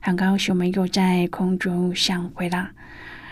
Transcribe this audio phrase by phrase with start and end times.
[0.00, 2.70] 很高兴我们又在空中相会了。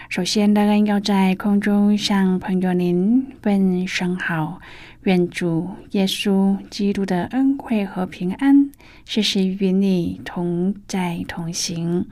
[0.08, 4.60] 首先，乐恩要在空中向朋友您问声好，
[5.02, 8.70] 愿主耶稣基督的恩惠和平安
[9.04, 12.06] 时时与你同在同行。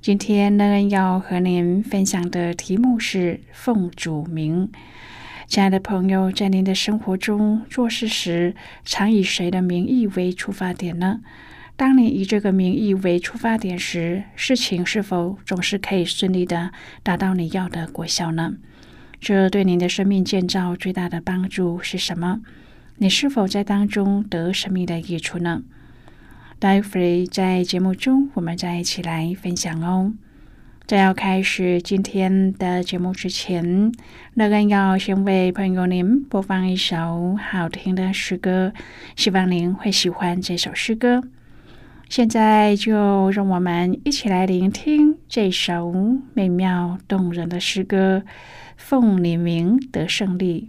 [0.00, 4.70] 今天，乐恩要和您分享的题目是奉主名。
[5.46, 11.20] 亲爱的朋友，在您的生活中做事时，常以谁的名义为出发点呢？
[11.76, 18.54] 当你以这个名义为出发点时，事情是否总是可以顺利的达到你要的果效呢？
[19.20, 22.40] 这对您的生命建造最大的帮助是什么？
[22.96, 25.62] 你是否在当中得生命的益处呢？
[26.58, 30.14] 待会在节目中，我们再一起来分享哦。
[30.86, 33.92] 在要开始今天的节目之前，
[34.32, 38.72] 乐恩要先为朋友您播放一首好听的诗歌，
[39.14, 41.22] 希望您会喜欢这首诗歌。
[42.08, 45.92] 现在就让我们一起来聆听这首
[46.34, 48.22] 美妙动人的诗歌，
[48.76, 50.68] 《凤你名得胜利》。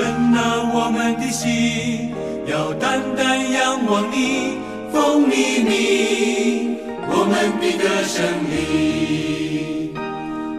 [0.00, 2.10] 神啊，我们的心
[2.46, 4.56] 要单单仰望你，
[4.90, 9.92] 奉祢名，我们的歌声里。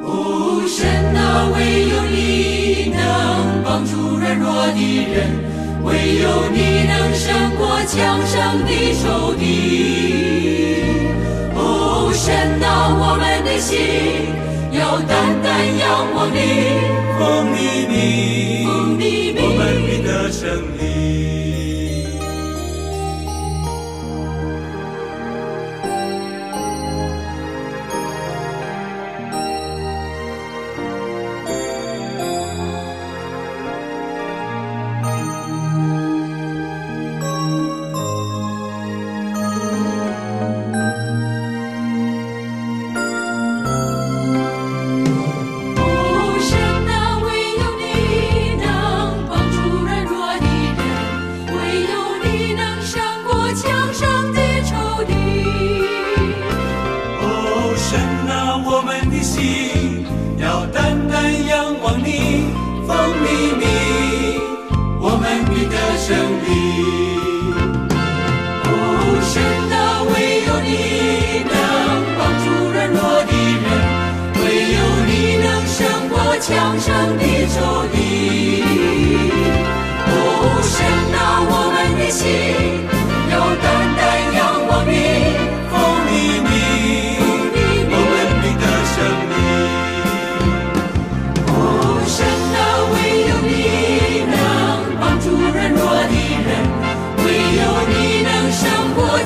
[0.04, 0.78] 哦，神
[1.18, 1.58] 啊，唯
[1.90, 3.02] 有你能
[3.66, 4.80] 帮助软弱的
[5.12, 5.34] 人，
[5.84, 5.90] 唯
[6.22, 8.70] 有你能胜过强盛的
[9.02, 9.42] 仇敌。
[11.56, 13.80] 哦，神啊，我们的心
[14.72, 15.10] 要单
[15.42, 16.38] 单仰望你，
[17.18, 18.61] 奉祢名。
[20.32, 20.48] 生
[20.80, 21.41] 命。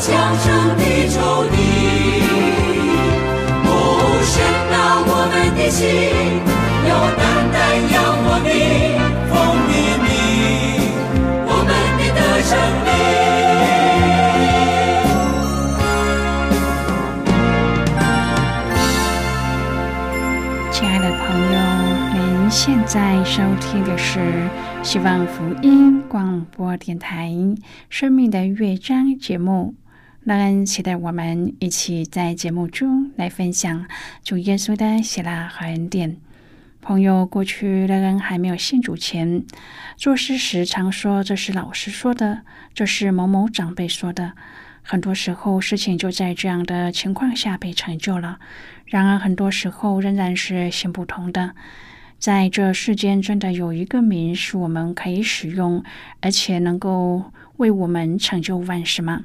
[0.06, 0.46] 向上
[0.78, 1.18] 的仇
[1.50, 1.57] 敌，
[3.66, 3.68] 哦
[4.22, 4.34] 限
[4.69, 5.02] 大。
[5.02, 5.81] 我们的心
[6.86, 7.57] 有淡淡
[7.90, 8.48] 阳光的
[9.31, 9.34] 风
[9.66, 9.74] 黎
[10.06, 10.06] 明。
[11.48, 11.68] 我们
[12.13, 12.54] 的生
[12.86, 12.88] 命，
[20.72, 21.19] 亲爱的朋
[21.52, 21.57] 友，
[22.13, 22.22] 您
[22.52, 22.94] 现在
[23.24, 24.48] 收听的是
[24.84, 27.34] 希望福音广播电台
[27.90, 29.74] 生命的乐章节目。
[30.25, 33.86] 乐恩期待我们一起在节目中来分享
[34.24, 36.18] 主耶稣的喜乐和恩典。
[36.81, 39.45] 朋友，过去乐恩还没有信主前，
[39.95, 42.42] 做事时常说这是老师说的，
[42.74, 44.31] 这是某某长辈说的。
[44.81, 48.39] 很多时候，事情就在这样的情况下被成就了。
[48.88, 51.54] 然而，很多时候仍然是行不通的。
[52.18, 55.83] 在这世间，真的有一个名是我们可以使用，
[56.21, 59.21] 而且能够为我们成就万事吗？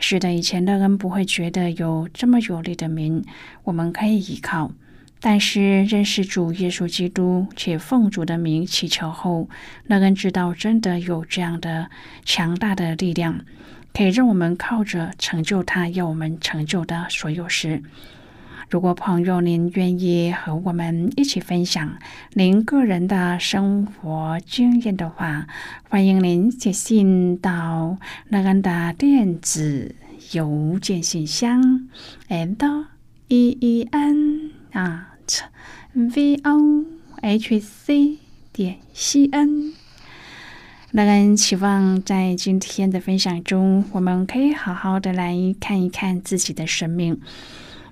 [0.00, 3.22] 是的，以前的人不会觉得有这么有力的名，
[3.64, 4.72] 我们可以依靠。
[5.20, 9.48] 但是认识主耶稣基督，且奉主的名祈求后，
[9.86, 11.90] 那人知道真的有这样的
[12.24, 13.44] 强大的力量。
[13.92, 17.82] 可以让我们靠着成就他要我们成就的所有事。
[18.70, 21.98] 如果朋友您愿意和我们一起分享
[22.34, 25.48] 您个人的生活经验的话，
[25.88, 29.96] 欢迎您写信到那个的电子
[30.30, 31.88] 邮件信箱
[32.28, 32.84] ：and
[33.26, 35.40] e e n at
[35.92, 36.84] v o
[37.22, 38.18] h c
[38.52, 39.72] 点 c n。
[40.92, 47.20] 那人期望在今天的分享中，我们可以好好的来看一看自己的生命。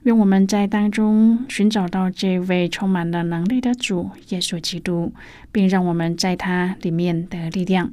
[0.04, 5.12] 愿我们在当中寻找到这位充满了能力的主耶稣基督，
[5.52, 7.92] 并让我们在他里面的力量。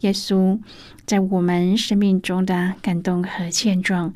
[0.00, 0.58] 耶稣。
[1.04, 4.12] 在我们生命中的感动和见证，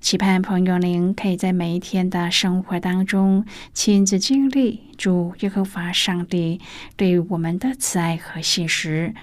[0.00, 6.60] 期盼朋友您可以在每一天的生活当中亲自经历主耶和华上帝
[6.96, 9.14] 对我们的慈爱和信实。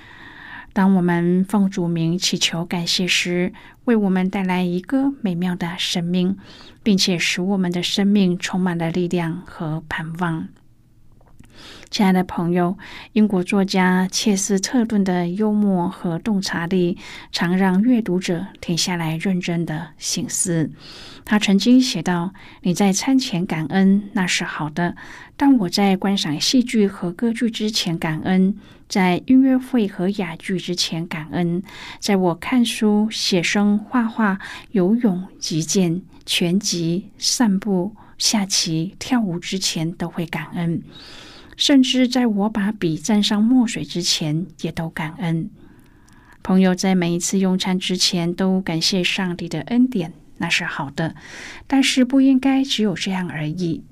[0.74, 3.54] 当我们奉主名祈求感谢时，
[3.86, 6.36] 为我们带来一个美妙的生命，
[6.84, 10.50] 并且使我们的生命充满了力量和盼望。
[11.90, 12.78] 亲爱的朋友，
[13.14, 16.98] 英国作家切斯特顿的幽默和洞察力，
[17.32, 20.72] 常让阅读者停下来认真的醒思。
[21.24, 24.94] 他曾经写道：“你在餐前感恩，那是好的；
[25.38, 28.58] 但我在观赏戏剧和歌剧之前感恩，
[28.90, 31.64] 在音乐会和哑剧之前感恩，
[32.00, 34.38] 在我看书、写生、画画、
[34.72, 40.84] 游泳、击剑、拳击、散步、下棋、跳舞之前，都会感恩。”
[41.58, 45.50] 甚至在我把笔沾上墨水之前，也都感恩。
[46.44, 51.16] 朋友在每一次用餐之前都感谢上帝的恩典，那是好的，
[51.66, 53.84] 但是不应该只有这样而已。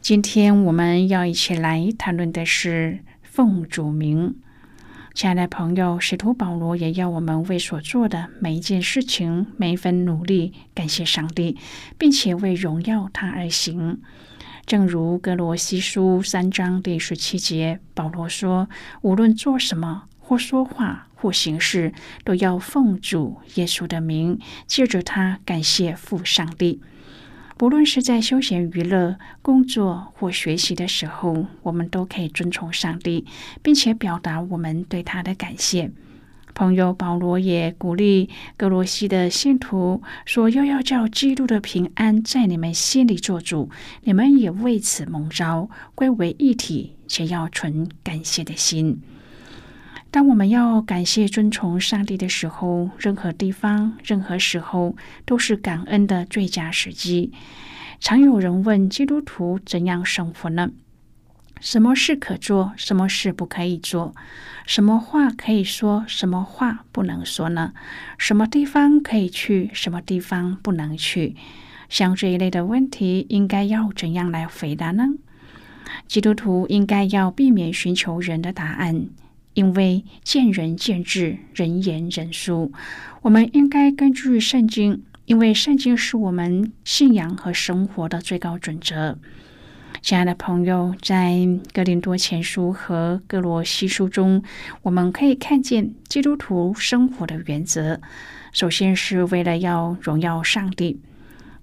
[0.00, 4.36] 今天我们要一起来谈论的是奉主名。
[5.14, 11.56] 亲爱的朋友，使徒保罗也要我们为所做的每一件事情、每一份努力感谢上帝，
[11.96, 14.00] 并且为荣耀他而行。
[14.66, 18.68] 正如格罗西书三章第十七节，保罗说
[19.02, 26.80] ：“无论做什么，或说话，或行事，都要奉主耶稣的名，借着他感谢父上帝。
[27.56, 33.24] 不论是在休闲娱乐、工作或学习的时候，我们都可以遵从上帝，
[33.62, 35.92] 并且表达我们对他的感谢。”
[36.56, 43.68] 朋友保罗也鼓励格罗西的信徒说：“又要叫基督的平安在你们心里做主，
[44.04, 49.02] 你们也为此蒙召，归为一体，且要存感谢的心。
[50.10, 54.96] 当我们要感谢、遵从上帝的时候，任何地方、任何时候
[55.26, 57.32] 都是感恩的最佳时机。
[58.00, 60.70] 常有人问：基督徒怎样生活呢？
[61.60, 64.14] 什么事可做，什么事不可以做？”
[64.66, 67.72] 什么话可以说，什么话不能说呢？
[68.18, 71.36] 什么地方可以去，什么地方不能去？
[71.88, 75.10] 像这一类的问题，应该要怎样来回答呢？
[76.08, 79.06] 基督徒应该要避免寻求人的答案，
[79.54, 82.72] 因为见仁见智，人言人殊。
[83.22, 89.16] 我们应该根据圣经，因为圣经是我们信仰和生活的最高准则。
[90.06, 91.32] 亲爱的朋友，在
[91.74, 94.40] 《哥林多前书》和《哥罗西书》中，
[94.82, 98.00] 我们可以看见基督徒生活的原则。
[98.52, 100.94] 首先是为了要荣耀上帝，《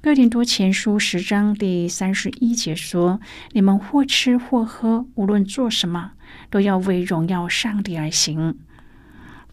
[0.01, 3.21] 哥林多前书》十章第三十一节说
[3.53, 6.11] ：“你们或吃或喝，无论做什么，
[6.49, 8.57] 都要为荣耀上帝而行。”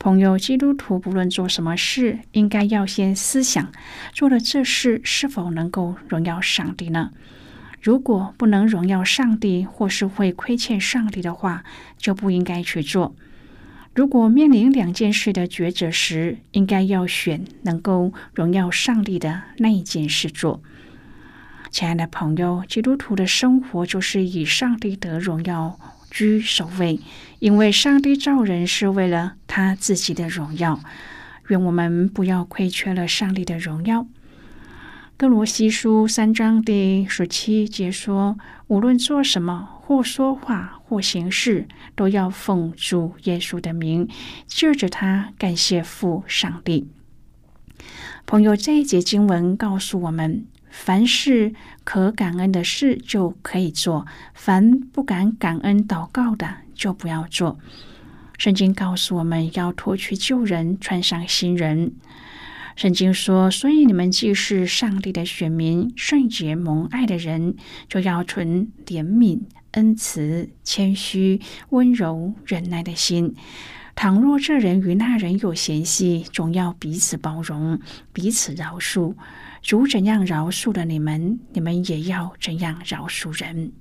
[0.00, 3.70] 朋友，基督徒不论做什么事，应该要先思想，
[4.12, 7.12] 做了这事是否能够荣耀上帝呢？
[7.80, 11.64] 如果不能荣耀上帝，或是会亏欠上帝的话，
[11.96, 13.14] 就不应该去做。
[13.94, 20.62] 如果面临两件事的抉择时，应该要选能够荣耀上帝的那一件事做。
[21.70, 25.78] 亲爱的朋友，基督徒的生活就是以上帝得荣耀。
[26.10, 26.98] 居首位，
[27.38, 30.80] 因为上帝造人是为了他自己的荣耀。
[31.46, 34.06] 愿我们不要亏缺了上帝的荣耀。
[35.20, 44.08] 哥罗西书三章第十七节说：“无论做什么，或说话，或行事，都要奉主耶稣的名，
[44.46, 46.88] 借着他感谢父上帝。”
[48.24, 50.46] 朋友，这一节经文告诉我们。
[50.70, 51.52] 凡是
[51.84, 57.58] 可感恩的事就可以做，凡不敢感恩祷告的就不要做。
[58.38, 61.92] 圣经告诉我们要脱去旧人，穿上新人。
[62.76, 67.56] 圣经说：“所以你们既是上帝的选民，圣洁蒙爱的人，
[67.88, 69.40] 就要存怜悯、
[69.72, 73.34] 恩慈、谦虚、温柔、忍耐的心。
[73.94, 77.80] 倘若这人与那人有嫌隙，总要彼此包容，
[78.12, 79.14] 彼此饶恕。”
[79.62, 83.72] 主怎样饶恕了你们，你们也要怎样饶恕人。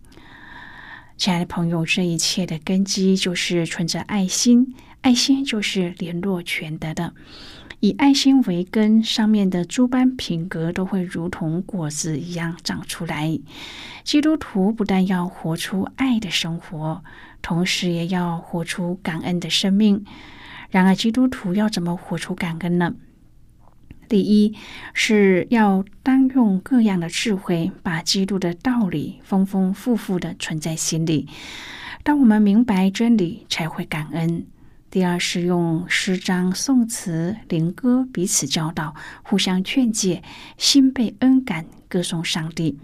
[1.16, 7.14] 亲爱的朋友，这一切的根基就是存着爱心，爱心就是联络全德的。
[7.82, 13.40] 以爱心为根，上面的诸般品格都会如同果子一样长出来。
[14.04, 17.04] 基督徒不但要活出爱的生活，
[17.42, 20.04] 同时也要活出感恩的生命。
[20.70, 22.96] 然而，基督徒要怎么活出感恩呢？
[24.10, 24.56] 第一
[24.94, 31.28] 是要当用各样的智慧，把基督的道理丰丰富富的存在心里。
[32.04, 34.46] 当我们明白真理，才会感恩。
[34.92, 40.24] 第二是用诗章、颂词、灵歌彼此教导，互相劝诫，
[40.58, 42.78] 心被恩感，歌颂上帝。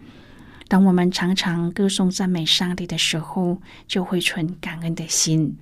[0.67, 5.57] 当我们常常歌颂赞美上帝的时候，就会存感恩的心。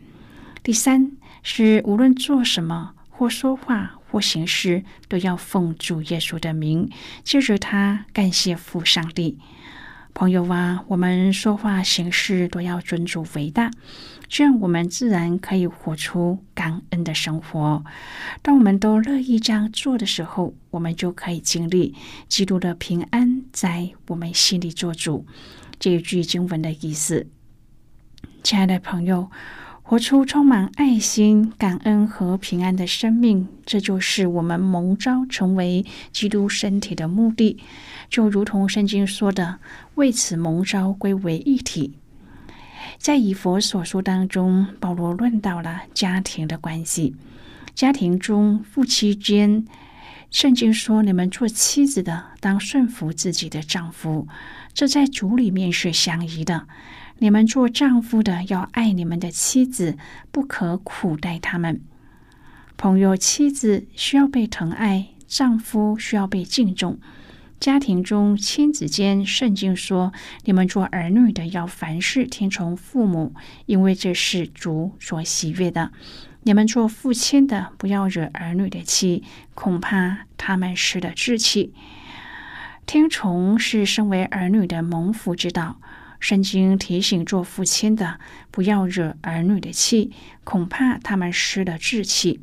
[0.62, 4.00] 第三是无论做什么或说话。
[4.14, 6.88] 或行事都要奉主耶稣的名，
[7.24, 9.40] 借着他感谢父上帝。
[10.14, 13.72] 朋友啊，我们说话行事都要尊主为大，
[14.34, 17.86] 这样我们自然可以活出感恩的生活。
[18.42, 21.94] 当我们都乐意这样做的时候，我们就可以经历
[22.28, 25.28] 基督的平安在我们心里做主。
[25.78, 27.28] 这一句经文的意思，
[28.42, 29.30] 亲爱的朋友。
[29.86, 37.60] 活出充满爱心、感恩和平安的生命，这就是我们蒙召成为基督身体的目的。
[38.10, 39.60] 就如同圣经说的
[39.96, 42.00] ：“为此蒙召归为一体。”
[42.98, 47.16] 在以佛所说当中，保罗论到了家庭的关系。
[47.76, 49.66] 家庭中夫妻间，
[50.30, 54.28] 圣经说：“你们做妻子的，当顺服自己的丈夫，
[54.74, 56.68] 这在主里面是相宜的。”
[57.20, 59.98] 你们做丈夫的要爱你们的妻子，
[60.32, 61.82] 不可苦待他们。
[62.76, 67.00] 朋友、妻子需要被疼爱，丈夫需要被敬重。
[67.64, 70.12] 家庭中、亲子间，圣经说：
[70.44, 73.34] 你们做儿女的要凡事听从父母，
[73.68, 75.94] 因为这是主所喜悦的。
[76.42, 81.74] 你们做父亲的不要惹儿女的气，恐怕他们失了志气。
[82.86, 85.80] 听从是身为儿女的蒙福之道。
[86.20, 88.20] 圣经提醒做父亲的
[88.52, 90.12] 不要惹儿女的气，
[90.44, 92.42] 恐怕他们失了志气。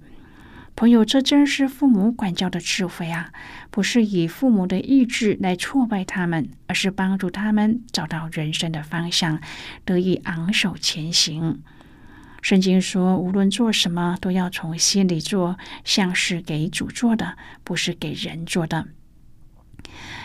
[0.81, 3.35] 朋友，这真是父母管教的智慧啊！
[3.71, 9.43] 不是以父母的意志来挫败他们，而是帮助他们找到人生的方向，
[9.85, 11.61] 得以昂首前行。
[12.41, 18.89] 圣经说，无论做什么，都要从心里做，像是给主做的，不是给人做的。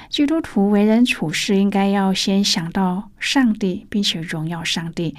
[0.09, 5.13] 基督徒为人处事，应该要先想到上帝，并且荣耀上帝；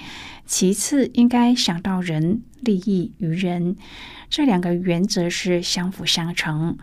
[0.45, 3.75] 其次，应该想到人，利益于人。
[4.29, 6.77] 这两个原则是相辅相成。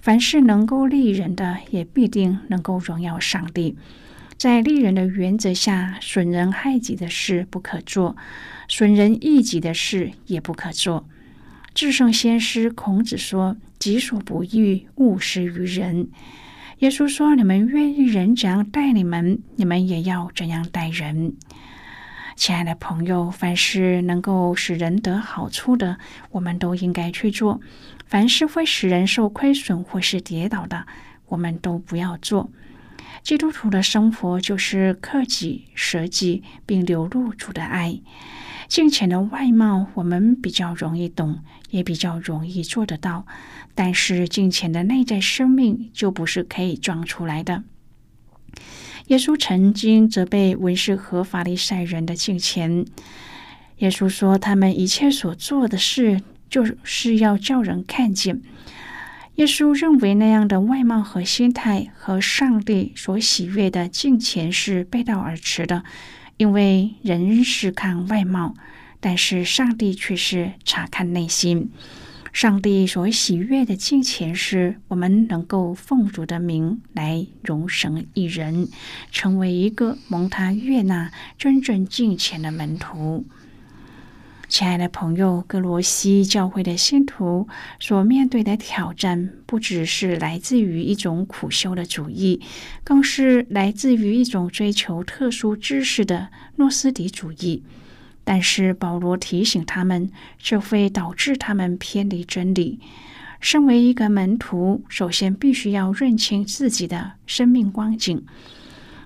[0.00, 3.76] 凡是能够利人的，也必定能够荣耀上帝。
[4.36, 8.16] 在利人的原则下，损人害己的事不可做，
[8.68, 11.08] 损人益己的事也不可做。
[11.74, 16.08] 至圣先师孔子说：“己所不欲，勿施于人。”
[16.78, 21.34] 耶稣说：“你们愿意人怎样待你们，你们也要怎样待人。”
[22.36, 25.98] 亲爱的朋友，凡是能够使人得好处的，
[26.30, 27.58] 我们都应该去做；
[28.06, 30.86] 凡是会使人受亏损或是跌倒的，
[31.26, 32.48] 我们都不要做。
[33.24, 38.00] 基督徒的生活就是克己、舍己，并流露主的爱。
[38.68, 41.38] 金钱的外貌，我们比较容易懂，
[41.70, 43.26] 也比较容易做得到。
[43.74, 47.64] 但是，金钱的内在生命就不是可以装出来的。
[49.06, 52.84] 耶稣曾经责备文士和法利赛人的金钱。
[53.78, 56.20] 耶稣说，他们一切所做的事，
[56.50, 58.42] 就是要叫人看见。
[59.36, 65.84] 耶稣认为那样的外貌和心态和上帝所喜悦的金钱是背道而驰的，
[66.38, 68.54] 因为人是看外貌，
[69.00, 71.70] 但是上帝却是查看内心。
[72.32, 78.68] 上帝所喜悦的金钱是我们能够奉主的名来荣神一人，
[79.10, 83.24] 成为一个蒙他悦纳、真正敬虔的门徒。
[84.48, 87.46] 亲爱的朋友，格罗西教会的信徒
[87.78, 92.40] 所面对的挑战，不只是来自于一种苦修的主义，
[92.82, 97.62] 更是来自于一种追求特殊知识的诺斯底主义。
[98.24, 102.80] 但是保罗提醒他们，这会导致他们偏离真理。
[103.40, 108.24] 身为一个门徒，首先必须要认清自己的生命光景。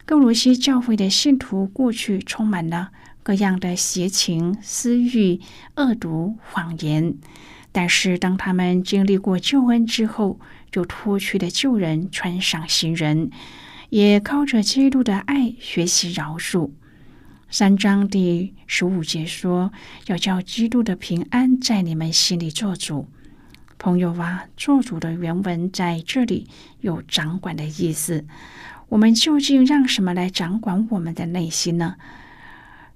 [0.04, 2.90] 格罗西教会的信徒过去充满了。
[3.22, 5.40] 各样的邪情、私欲、
[5.76, 7.14] 恶毒、谎言，
[7.70, 13.30] 但是当他们经历过救恩之后，就脱去了旧人，穿上新人，
[13.90, 16.70] 也靠着基督的爱学习饶恕。
[17.48, 19.72] 三章第十五节说
[20.08, 23.08] ：“要叫基督的平安在你们心里做主。”
[23.78, 26.48] 朋友啊，做主的原文在这里
[26.80, 28.24] 有掌管的意思。
[28.88, 31.96] 我们究竟让什么来掌管我们的内心呢？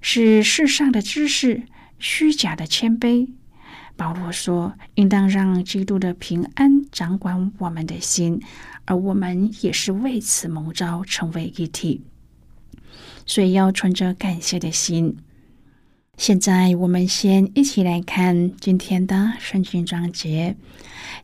[0.01, 1.63] 是世上的知识，
[1.99, 3.29] 虚假的谦卑。
[3.97, 8.41] 保罗说：“应当让基督的平安掌管我们的心，
[8.85, 12.03] 而我们也是为此蒙召成为一体。
[13.25, 15.17] 所以要存着感谢的心。”
[16.19, 20.57] 现在我们先一起来看今天的圣经章节。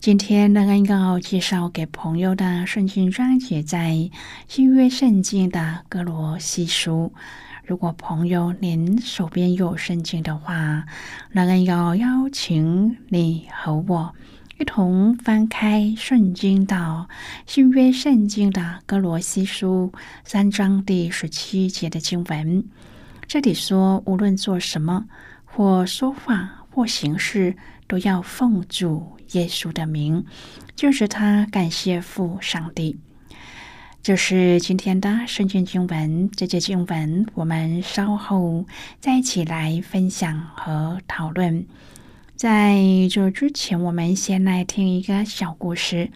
[0.00, 4.10] 今天呢，要介绍给朋友的圣经章节在
[4.48, 7.12] 新约圣经的哥罗西书。
[7.64, 10.84] 如果朋友您手边有圣经的话，
[11.30, 14.12] 那人要邀请你和我
[14.58, 17.08] 一同翻开圣经到
[17.46, 19.92] 新约圣经的哥罗西书
[20.24, 22.64] 三章第十七节的经文。
[23.28, 25.06] 这里说，无论做什么，
[25.44, 27.56] 或说话，或行事，
[27.86, 30.24] 都要奉主耶稣的名，
[30.74, 32.98] 就是他感谢父上帝。
[34.02, 38.66] 这是今天的圣经经文，这节经文我们稍后
[38.98, 41.64] 再一起来分享和讨论。
[42.34, 46.10] 在这之前，我们先来听一个小故事。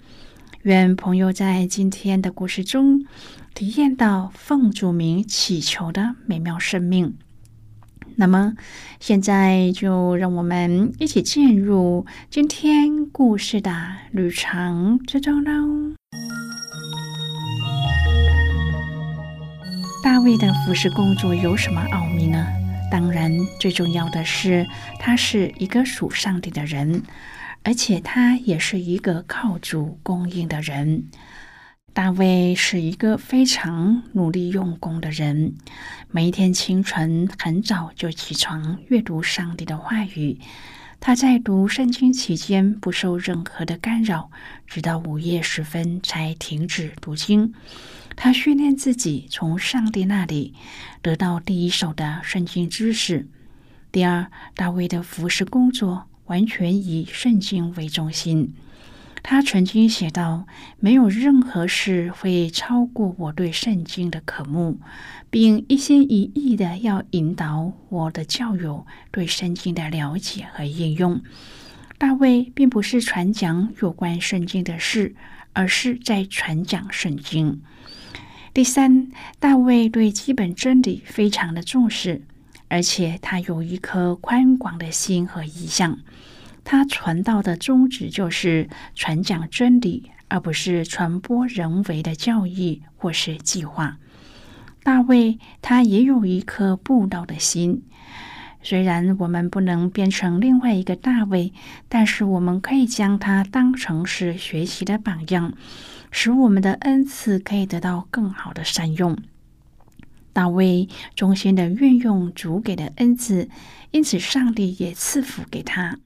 [0.63, 3.07] 愿朋友在今天的故事中
[3.55, 7.15] 体验到奉主名祈求的美妙生命。
[8.17, 8.55] 那么，
[8.99, 13.71] 现在就让我们一起进入今天故事的
[14.11, 15.95] 旅程之中喽。
[20.27, 22.45] 大卫的服饰工作有什么奥秘呢？
[22.91, 24.67] 当然，最重要的是
[24.99, 27.05] 他是一个属上帝的人，
[27.63, 31.05] 而且他也是一个靠主供应的人。
[31.93, 35.55] 大卫是一个非常努力用功的人，
[36.11, 40.41] 每一天清晨很早就起床阅读上帝的话语。
[40.99, 44.33] 他在读圣经期间不受任何的干扰，
[44.67, 47.55] 直到午夜时分才停止读经。
[48.17, 50.55] 他训练自己从上帝那里
[51.03, 53.29] 得到第一手的圣经知识。
[53.93, 58.55] 第二，大卫的服饰工作完全以圣经为中心。
[59.23, 60.47] 他曾经写道
[60.79, 64.79] ：“没有任何事会超过我对圣经的渴慕，
[65.31, 71.21] 并一心一意的要引导我的教友对圣经的了解和应用。”
[71.99, 75.17] 大卫并不是传讲有关圣经的事，
[75.55, 77.63] 而是在传讲圣经。
[78.57, 82.23] 第三，大卫对基本真理非常的重视，
[82.69, 85.99] 而且他有一颗宽广的心和意向。
[86.65, 93.99] 他传道的宗旨就是传讲真理，而不是传播人为的教义或是计划。
[94.83, 97.83] 大卫他也有一颗布道的心。
[98.63, 101.53] 虽然我们不能变成另外一个大卫，
[101.91, 105.53] 但是我们可以将他当成是学习的榜样。
[106.19, 109.19] 使我们的恩赐可以得到更好的善用。
[110.33, 113.51] 大卫忠心的运用主给的恩赐，
[113.91, 115.99] 因此上帝也赐福给他。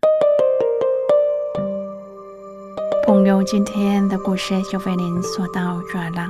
[3.07, 6.29] 朋友，今天的故事就为您说到这了。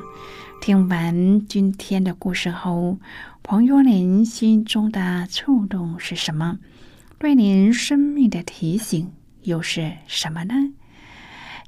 [0.60, 2.98] 听完今天的故事后，
[3.42, 6.58] 朋友您心中的触动是什么？
[7.18, 10.54] 对您生命的提醒又是什么呢？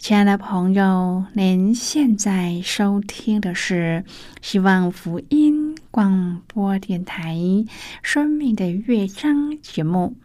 [0.03, 4.05] 亲爱的朋友，您现在收听的是
[4.41, 7.37] 希望福音广播电台
[8.03, 10.17] 《生命的乐章》节目。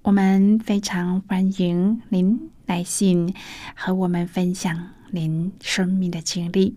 [0.00, 3.34] 我们非常欢迎您来信
[3.74, 6.74] 和我们分享您生命的经历。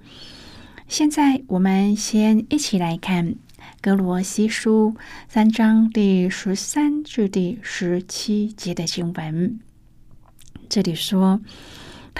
[0.89, 3.25] 现在，我们先一起来看
[3.79, 4.95] 《格罗西书》
[5.29, 9.57] 三章第十三至第十七节的经文。
[10.67, 11.39] 这里说。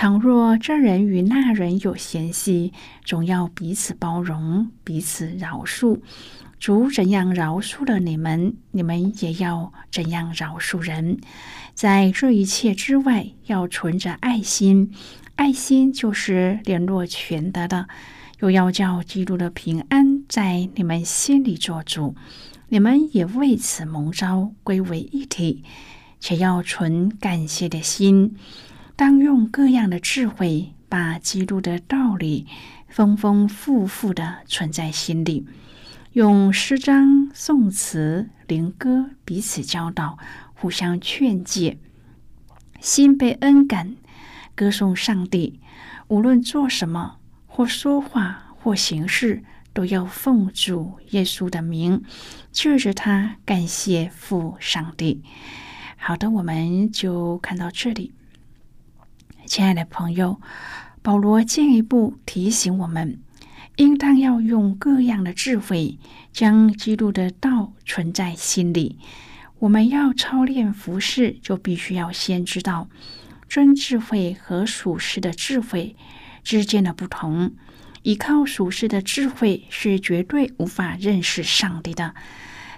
[0.01, 2.71] 倘若这人与那人有嫌隙，
[3.03, 5.99] 总要彼此包容，彼此饶恕。
[6.57, 11.19] 主怎样饶恕了你们，你们也要怎样饶恕人。
[11.73, 14.93] 在这一切之外，要存着爱心。
[15.35, 17.89] 爱心就是联络全德的。
[18.39, 22.15] 又要叫基督的平安在你们心里做主。
[22.69, 25.65] 你们也为此蒙召归为一体，
[26.21, 28.37] 且要存感谢的心。
[28.99, 32.45] 当用各样的智慧，把基督的道理
[32.89, 35.47] 丰丰富富的存在心里，
[36.11, 40.17] 用诗章、颂词、灵歌彼此教导，
[40.53, 41.77] 互相劝诫，
[42.81, 43.95] 心被恩感，
[44.53, 45.61] 歌颂上帝。
[46.09, 52.03] 无论做什么，或说话，或行事，都要奉主耶稣的名，
[52.51, 55.23] 借着他感谢父上帝。
[55.95, 58.11] 好的，我们就看到这里。
[59.49, 60.39] 亲爱的朋友，
[61.01, 63.19] 保罗进一步提醒我们，
[63.77, 65.97] 应当要用各样的智慧，
[66.31, 68.99] 将基督的道存在心里。
[69.57, 72.89] 我们要操练服饰，就必须要先知道
[73.47, 75.95] 真智慧和属实的智慧
[76.43, 77.53] 之间的不同。
[78.03, 82.13] 依靠属实的智慧是绝对无法认识上帝的。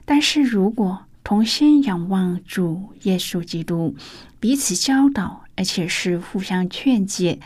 [0.05, 3.93] 但是如果同心仰望主耶稣基督，
[4.39, 5.40] 彼此教导。
[5.55, 7.39] 而且是互相劝解。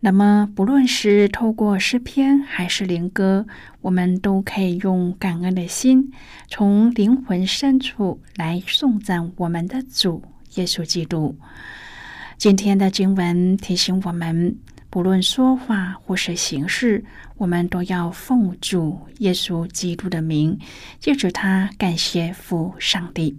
[0.00, 3.46] 那么，不论是透过诗篇还是灵歌，
[3.80, 6.12] 我们都可以用感恩的心，
[6.48, 10.22] 从灵魂深处来颂赞我们的主
[10.56, 11.36] 耶稣基督。
[12.36, 14.56] 今天的经文提醒我们，
[14.90, 17.02] 不论说话或是行事，
[17.38, 20.58] 我们都要奉主耶稣基督的名，
[21.00, 23.38] 借着他感谢父上帝。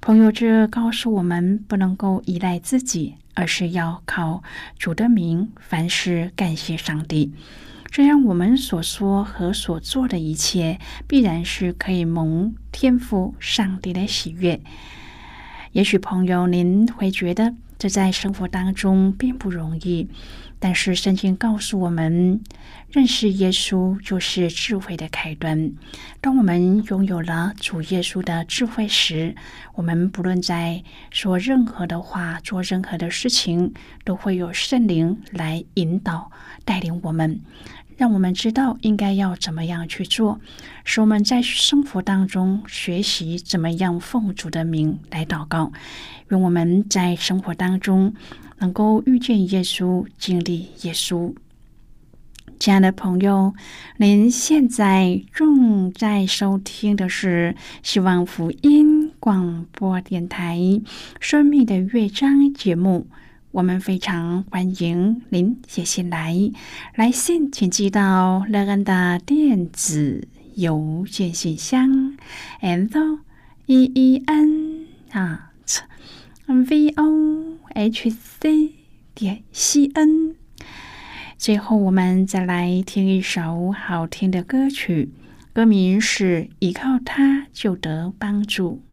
[0.00, 3.14] 朋友，这告诉我们不能够依赖自己。
[3.34, 4.42] 而是要靠
[4.80, 7.32] 主的名，凡事感谢上帝，
[7.88, 14.60] 这样我们所说和所做的一切，必然是可以蒙天赋上帝的喜悦。
[15.70, 20.08] 也许朋友您会觉得这在生活当中并不容易。
[20.60, 22.40] 但是圣经告诉我们，
[22.90, 25.70] 认识耶稣就是智慧的开端。
[26.20, 29.36] 当我们拥有了主耶稣的智慧时，
[29.74, 36.32] 我们不论在说任何的话、做任何的事情，都会有圣灵来引导、
[36.64, 37.40] 带领我们，
[37.98, 40.40] 让我们知道应该要怎么样去做，
[40.84, 45.72] 使我们在生活当中学习怎么样奉主的名来祷告，
[46.28, 48.14] 愿我们在生活当中。
[48.60, 51.32] 能够遇见耶稣，经历耶稣，
[52.58, 53.54] 亲爱的朋友，
[53.98, 60.58] 您现在正在收听的是希望福音广播电台
[61.20, 63.06] 《生命的乐章》节目。
[63.58, 66.32] 我们非常欢迎您写信来，
[66.94, 72.16] 来信请寄到乐安的电子邮件信箱
[72.60, 73.18] ，and
[73.66, 75.50] e e n 啊
[76.46, 77.58] ，v o。
[77.74, 78.74] h c
[79.12, 80.36] 点 c n。
[81.36, 85.10] 最后，我们再来听一首好听的歌曲，
[85.52, 88.84] 歌名是《依靠它就得帮助》。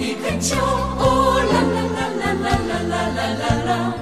[0.00, 3.94] 你很穷哦啦啦啦啦啦啦啦啦啦啦。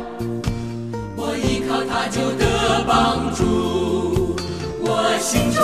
[1.17, 4.37] 我依靠它就得帮助
[4.81, 5.59] 我心中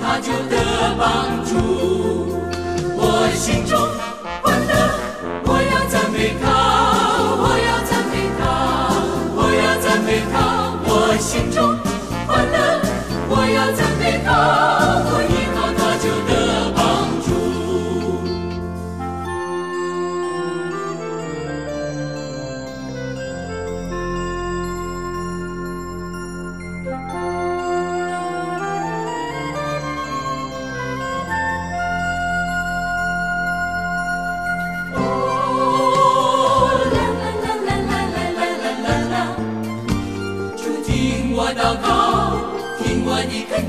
[0.00, 0.56] 他就得
[0.98, 1.50] 帮助。
[2.96, 3.78] 我心中
[4.42, 4.72] 欢乐，
[5.44, 6.44] 我要赞美他，
[7.40, 8.42] 我要赞美他，
[9.34, 10.34] 我要赞美他。
[10.84, 11.58] 我心中
[12.26, 12.56] 欢乐，
[13.28, 14.28] 我要赞美他，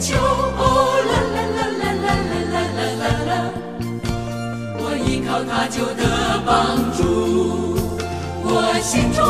[0.02, 0.16] 求。
[0.18, 2.10] 哦，啦啦啦啦啦
[2.52, 3.32] 啦啦啦啦，
[4.82, 6.02] 我依靠他就得
[6.46, 6.50] 帮
[6.98, 7.00] 助。
[8.44, 8.50] 我
[8.82, 9.22] 心中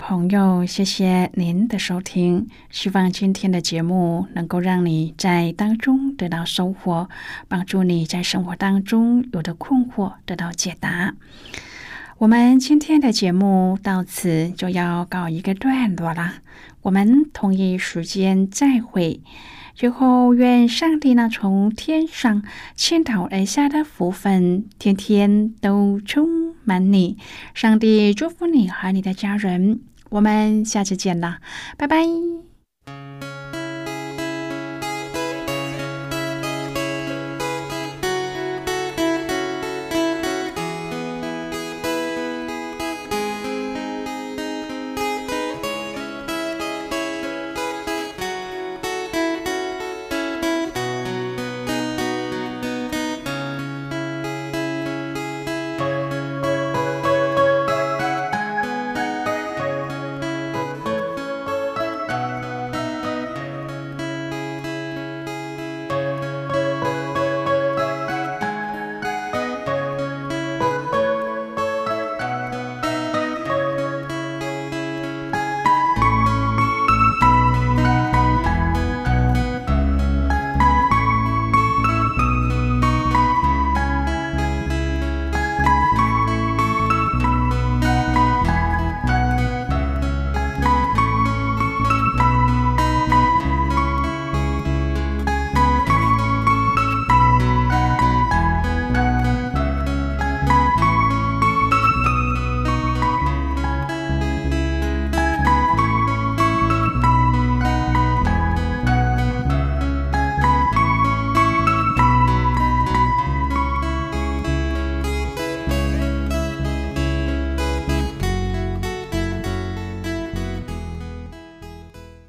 [0.00, 2.48] 朋友，谢谢您的收听。
[2.70, 7.10] 希望今天的节目能够让你在当中得到收获，
[7.48, 11.14] 帮助你在生活当中有的困惑得到解答。
[12.16, 16.36] 我们今天的节目到此就要告一个段落啦，
[16.80, 19.20] 我们同一时间再会。
[19.74, 22.42] 最后，愿上帝呢从天上
[22.74, 27.16] 倾倒而下的福分，天天都充满你。
[27.54, 29.80] 上帝祝福你和你的家人。
[30.10, 31.40] 我们下次见啦，
[31.76, 32.49] 拜拜。